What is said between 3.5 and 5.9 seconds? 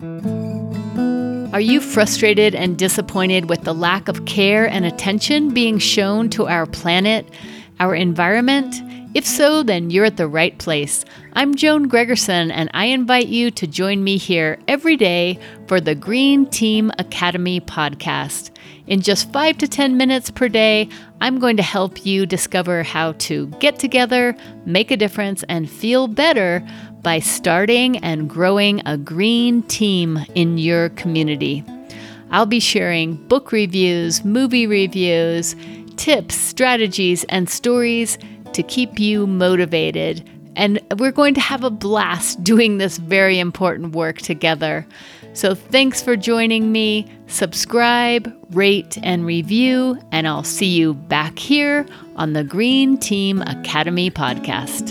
the lack of care and attention being